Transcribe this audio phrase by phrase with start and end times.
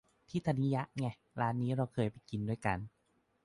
[0.29, 1.05] ที่ธนิยะไง
[1.39, 2.77] ร้านนี้เราเคยไปกินด้วยกัน